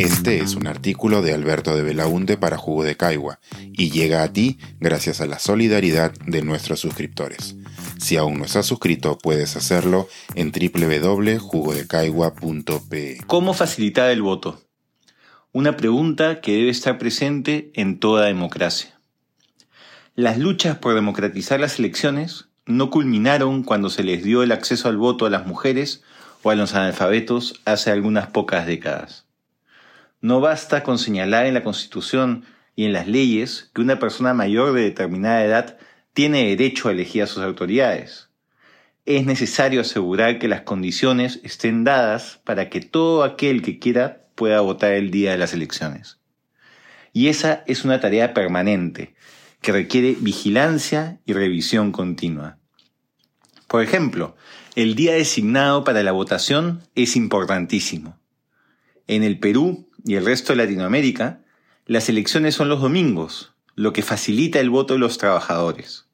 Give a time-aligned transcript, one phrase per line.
[0.00, 3.38] Este es un artículo de Alberto de Belaunte para Jugo de Caigua
[3.70, 7.54] y llega a ti gracias a la solidaridad de nuestros suscriptores.
[7.98, 13.18] Si aún no estás suscrito, puedes hacerlo en www.jugodecaigua.pe.
[13.26, 14.62] ¿Cómo facilitar el voto?
[15.52, 18.98] Una pregunta que debe estar presente en toda democracia.
[20.14, 24.96] Las luchas por democratizar las elecciones no culminaron cuando se les dio el acceso al
[24.96, 26.02] voto a las mujeres
[26.42, 29.26] o a los analfabetos hace algunas pocas décadas.
[30.20, 32.44] No basta con señalar en la Constitución
[32.76, 35.78] y en las leyes que una persona mayor de determinada edad
[36.12, 38.28] tiene derecho a elegir a sus autoridades.
[39.06, 44.60] Es necesario asegurar que las condiciones estén dadas para que todo aquel que quiera pueda
[44.60, 46.20] votar el día de las elecciones.
[47.12, 49.14] Y esa es una tarea permanente
[49.60, 52.58] que requiere vigilancia y revisión continua.
[53.66, 54.36] Por ejemplo,
[54.74, 58.18] el día designado para la votación es importantísimo.
[59.06, 61.40] En el Perú y el resto de Latinoamérica,
[61.86, 66.06] las elecciones son los domingos, lo que facilita el voto de los trabajadores.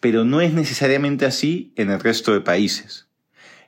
[0.00, 3.06] Pero no es necesariamente así en el resto de países.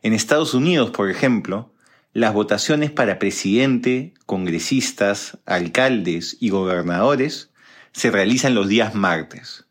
[0.02, 1.72] En Estados Unidos, por ejemplo,
[2.12, 7.50] las votaciones para presidente, congresistas, alcaldes y gobernadores
[7.92, 9.66] se realizan los días martes.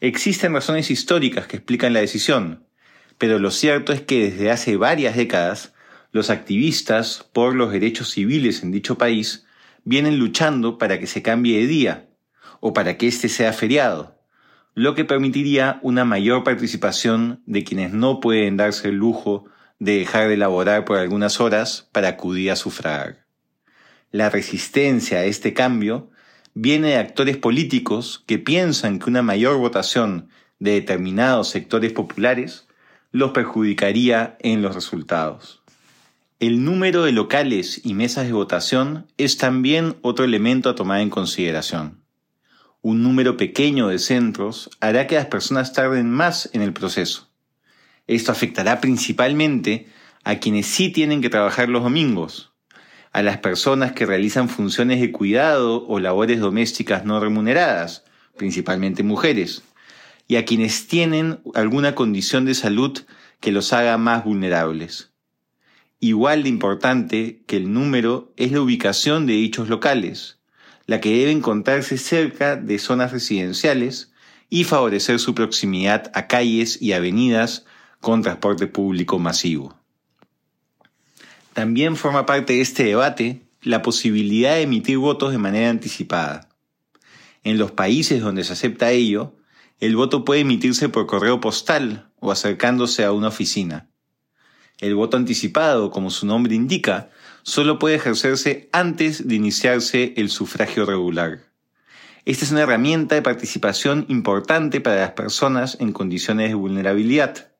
[0.00, 2.64] Existen razones históricas que explican la decisión,
[3.18, 5.74] pero lo cierto es que desde hace varias décadas
[6.12, 9.46] los activistas por los derechos civiles en dicho país
[9.84, 12.08] vienen luchando para que se cambie de día
[12.60, 14.20] o para que éste sea feriado,
[14.74, 19.46] lo que permitiría una mayor participación de quienes no pueden darse el lujo
[19.78, 23.26] de dejar de laborar por algunas horas para acudir a sufragar.
[24.12, 26.10] La resistencia a este cambio
[26.54, 32.68] viene de actores políticos que piensan que una mayor votación de determinados sectores populares
[33.10, 35.61] los perjudicaría en los resultados.
[36.42, 41.08] El número de locales y mesas de votación es también otro elemento a tomar en
[41.08, 42.02] consideración.
[42.80, 47.30] Un número pequeño de centros hará que las personas tarden más en el proceso.
[48.08, 49.86] Esto afectará principalmente
[50.24, 52.52] a quienes sí tienen que trabajar los domingos,
[53.12, 58.02] a las personas que realizan funciones de cuidado o labores domésticas no remuneradas,
[58.36, 59.62] principalmente mujeres,
[60.26, 62.98] y a quienes tienen alguna condición de salud
[63.38, 65.11] que los haga más vulnerables.
[66.04, 70.40] Igual de importante que el número es la ubicación de dichos locales,
[70.86, 74.10] la que debe encontrarse cerca de zonas residenciales
[74.50, 77.66] y favorecer su proximidad a calles y avenidas
[78.00, 79.76] con transporte público masivo.
[81.52, 86.48] También forma parte de este debate la posibilidad de emitir votos de manera anticipada.
[87.44, 89.36] En los países donde se acepta ello,
[89.78, 93.91] el voto puede emitirse por correo postal o acercándose a una oficina.
[94.82, 97.08] El voto anticipado, como su nombre indica,
[97.44, 101.38] solo puede ejercerse antes de iniciarse el sufragio regular.
[102.24, 107.52] Esta es una herramienta de participación importante para las personas en condiciones de vulnerabilidad,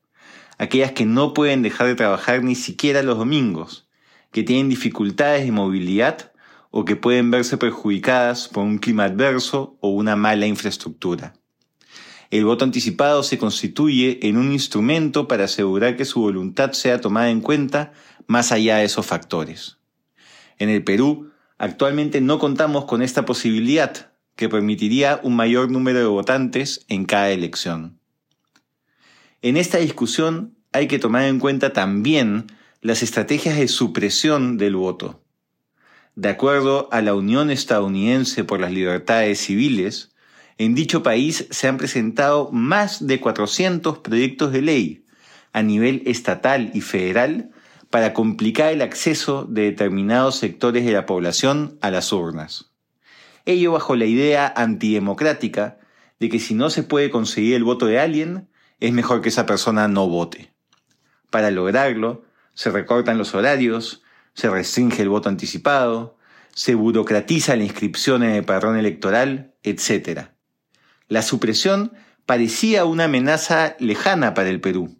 [0.58, 3.88] aquellas que no pueden dejar de trabajar ni siquiera los domingos,
[4.32, 6.32] que tienen dificultades de movilidad
[6.72, 11.34] o que pueden verse perjudicadas por un clima adverso o una mala infraestructura
[12.32, 17.28] el voto anticipado se constituye en un instrumento para asegurar que su voluntad sea tomada
[17.28, 17.93] en cuenta
[18.26, 19.76] más allá de esos factores.
[20.59, 26.06] En el Perú, actualmente no contamos con esta posibilidad, que permitiría un mayor número de
[26.06, 27.98] votantes en cada elección.
[29.43, 32.47] En esta discusión hay que tomar en cuenta también
[32.81, 35.22] las estrategias de supresión del voto.
[36.14, 40.11] De acuerdo a la Unión Estadounidense por las Libertades Civiles,
[40.58, 45.06] en dicho país se han presentado más de 400 proyectos de ley
[45.52, 47.50] a nivel estatal y federal
[47.90, 52.70] para complicar el acceso de determinados sectores de la población a las urnas.
[53.44, 55.78] Ello bajo la idea antidemocrática
[56.20, 58.48] de que si no se puede conseguir el voto de alguien,
[58.80, 60.52] es mejor que esa persona no vote.
[61.30, 64.02] Para lograrlo, se recortan los horarios,
[64.34, 66.16] se restringe el voto anticipado,
[66.54, 70.31] se burocratiza la inscripción en el padrón electoral, etc.
[71.12, 71.93] La supresión
[72.25, 74.97] parecía una amenaza lejana para el Perú,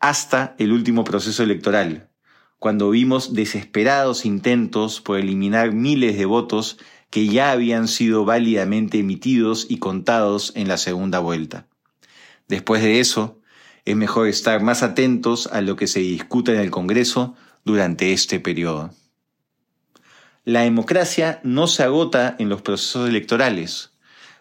[0.00, 2.10] hasta el último proceso electoral,
[2.58, 6.76] cuando vimos desesperados intentos por eliminar miles de votos
[7.10, 11.68] que ya habían sido válidamente emitidos y contados en la segunda vuelta.
[12.48, 13.40] Después de eso,
[13.84, 18.40] es mejor estar más atentos a lo que se discute en el Congreso durante este
[18.40, 18.90] periodo.
[20.44, 23.92] La democracia no se agota en los procesos electorales,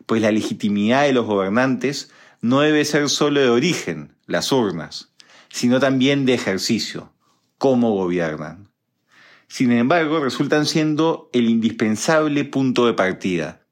[0.07, 2.09] pues la legitimidad de los gobernantes
[2.41, 5.11] no debe ser solo de origen, las urnas,
[5.49, 7.13] sino también de ejercicio,
[7.59, 8.69] cómo gobiernan.
[9.47, 13.65] Sin embargo, resultan siendo el indispensable punto de partida,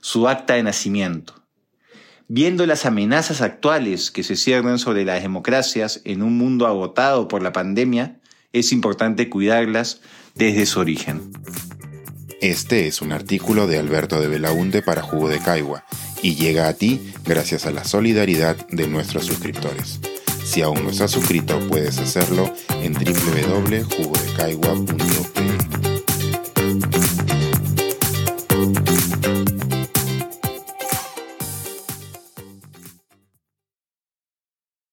[0.00, 1.34] su acta de nacimiento.
[2.28, 7.42] Viendo las amenazas actuales que se ciernen sobre las democracias en un mundo agotado por
[7.42, 8.20] la pandemia,
[8.52, 10.00] es importante cuidarlas
[10.34, 11.30] desde su origen.
[12.40, 15.84] Este es un artículo de Alberto de Belaunte para Jugo de Caigua
[16.22, 20.00] y llega a ti gracias a la solidaridad de nuestros suscriptores.
[20.44, 22.52] Si aún no estás suscrito, puedes hacerlo
[22.82, 25.55] en www.jugodecaigua.pe.